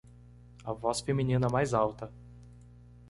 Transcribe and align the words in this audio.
A 0.65 0.71
voz 0.73 0.99
feminina 0.99 1.47
mais 1.47 1.75
alta 1.75 2.11